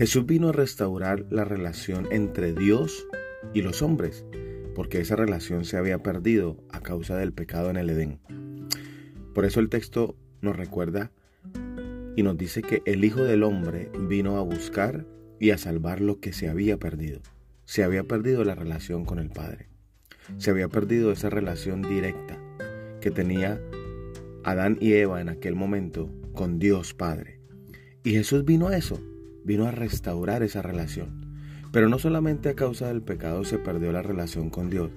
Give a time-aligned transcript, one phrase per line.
[0.00, 3.06] Jesús vino a restaurar la relación entre Dios
[3.52, 4.24] y los hombres,
[4.74, 8.18] porque esa relación se había perdido a causa del pecado en el Edén.
[9.34, 11.12] Por eso el texto nos recuerda
[12.16, 15.04] y nos dice que el Hijo del Hombre vino a buscar
[15.38, 17.20] y a salvar lo que se había perdido.
[17.66, 19.68] Se había perdido la relación con el Padre.
[20.38, 22.38] Se había perdido esa relación directa
[23.02, 23.60] que tenía
[24.44, 27.38] Adán y Eva en aquel momento con Dios Padre.
[28.02, 28.98] Y Jesús vino a eso,
[29.44, 31.26] vino a restaurar esa relación.
[31.72, 34.90] Pero no solamente a causa del pecado se perdió la relación con Dios,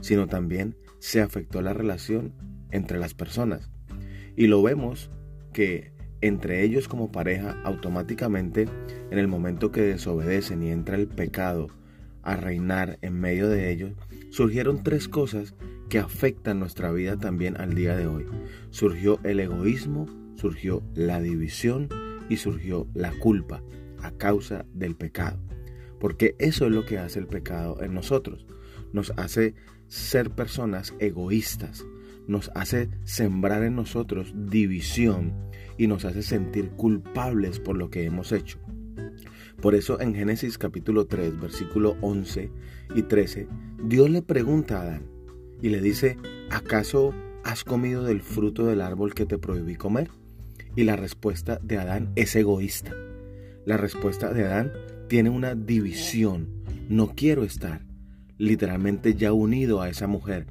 [0.00, 2.32] sino también se afectó la relación
[2.70, 3.70] entre las personas.
[4.36, 5.10] Y lo vemos
[5.52, 8.66] que entre ellos como pareja automáticamente
[9.10, 11.68] en el momento que desobedecen y entra el pecado
[12.22, 13.92] a reinar en medio de ellos,
[14.30, 15.54] surgieron tres cosas
[15.90, 18.24] que afectan nuestra vida también al día de hoy.
[18.70, 21.88] Surgió el egoísmo, surgió la división
[22.28, 23.62] y surgió la culpa
[24.02, 25.38] a causa del pecado.
[25.98, 28.46] Porque eso es lo que hace el pecado en nosotros.
[28.92, 29.54] Nos hace
[29.88, 31.84] ser personas egoístas,
[32.26, 35.34] nos hace sembrar en nosotros división
[35.76, 38.58] y nos hace sentir culpables por lo que hemos hecho.
[39.60, 42.50] Por eso en Génesis capítulo 3, versículo 11
[42.94, 43.48] y 13,
[43.84, 45.06] Dios le pregunta a Adán
[45.62, 46.18] y le dice,
[46.50, 47.14] ¿acaso
[47.44, 50.10] has comido del fruto del árbol que te prohibí comer?
[50.76, 52.92] Y la respuesta de Adán es egoísta.
[53.64, 54.72] La respuesta de Adán
[55.08, 56.48] tiene una división.
[56.88, 57.82] No quiero estar
[58.38, 60.46] literalmente ya unido a esa mujer,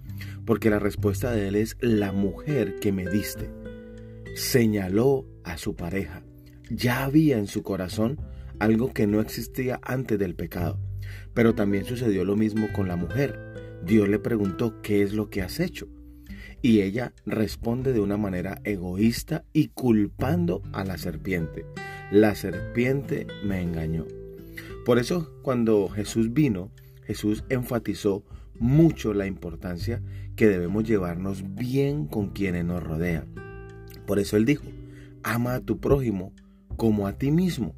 [0.46, 3.50] porque la respuesta de él es la mujer que me diste.
[4.36, 6.24] Señaló a su pareja.
[6.70, 8.20] Ya había en su corazón
[8.60, 10.80] algo que no existía antes del pecado.
[11.34, 13.38] Pero también sucedió lo mismo con la mujer.
[13.86, 15.88] Dios le preguntó, ¿qué es lo que has hecho?
[16.64, 21.66] Y ella responde de una manera egoísta y culpando a la serpiente.
[22.09, 24.05] La serpiente me engañó.
[24.86, 26.71] Por eso cuando Jesús vino,
[27.05, 28.23] Jesús enfatizó
[28.60, 30.02] mucho la importancia
[30.38, 33.27] que debemos llevarnos bien con quienes nos rodean.
[34.08, 34.64] Por eso él dijo,
[35.21, 36.32] ama a tu prójimo
[36.77, 37.76] como a ti mismo.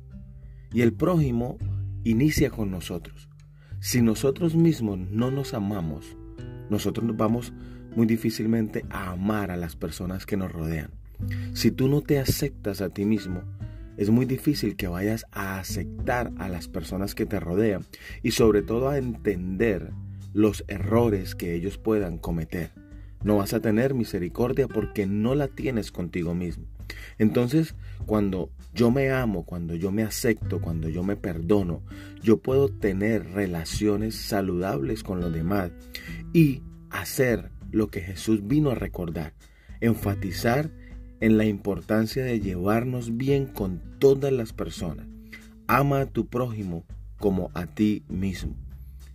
[0.71, 1.57] Y el prójimo
[2.03, 3.29] inicia con nosotros.
[3.79, 6.15] Si nosotros mismos no nos amamos,
[6.69, 7.51] nosotros nos vamos
[7.95, 10.91] muy difícilmente amar a las personas que nos rodean.
[11.53, 13.41] Si tú no te aceptas a ti mismo,
[13.97, 17.85] es muy difícil que vayas a aceptar a las personas que te rodean
[18.23, 19.91] y sobre todo a entender
[20.33, 22.71] los errores que ellos puedan cometer.
[23.23, 26.65] No vas a tener misericordia porque no la tienes contigo mismo.
[27.17, 27.73] Entonces,
[28.05, 31.81] cuando yo me amo, cuando yo me acepto, cuando yo me perdono,
[32.21, 35.71] yo puedo tener relaciones saludables con los demás
[36.33, 39.33] y hacer lo que Jesús vino a recordar,
[39.81, 40.71] enfatizar
[41.19, 45.07] en la importancia de llevarnos bien con todas las personas.
[45.67, 46.85] Ama a tu prójimo
[47.19, 48.55] como a ti mismo.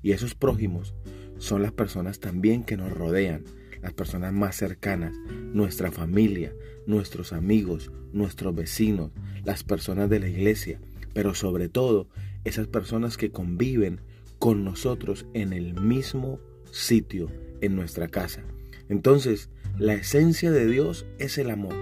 [0.03, 0.95] Y esos prójimos
[1.39, 3.45] son las personas también que nos rodean,
[3.81, 5.15] las personas más cercanas,
[5.55, 6.53] nuestra familia,
[6.87, 9.11] nuestros amigos, nuestros vecinos,
[9.43, 10.83] las personas de la iglesia,
[11.15, 12.09] pero sobre todo
[12.45, 14.03] esas personas que conviven
[14.39, 16.41] con nosotros en el mismo
[16.73, 18.43] sitio, en nuestra casa.
[18.89, 21.75] Entonces, la esencia de Dios es el amor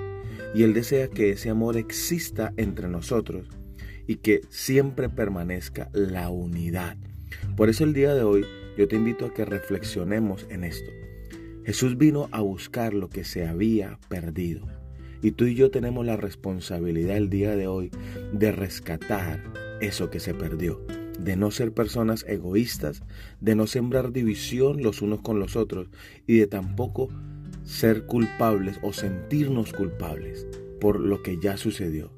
[0.54, 3.48] y Él desea que ese amor exista entre nosotros
[4.06, 6.96] y que siempre permanezca la unidad.
[7.56, 8.46] Por eso el día de hoy
[8.76, 10.90] yo te invito a que reflexionemos en esto.
[11.64, 14.66] Jesús vino a buscar lo que se había perdido.
[15.20, 17.90] Y tú y yo tenemos la responsabilidad el día de hoy
[18.32, 19.42] de rescatar
[19.80, 20.80] eso que se perdió,
[21.18, 23.02] de no ser personas egoístas,
[23.40, 25.88] de no sembrar división los unos con los otros
[26.26, 27.08] y de tampoco
[27.64, 30.46] ser culpables o sentirnos culpables
[30.80, 32.10] por lo que ya sucedió.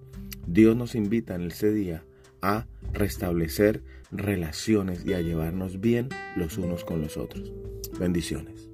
[0.47, 2.05] Dios nos invita en ese día
[2.43, 7.53] a restablecer relaciones y a llevarnos bien los unos con los otros.
[7.99, 8.70] Bendiciones.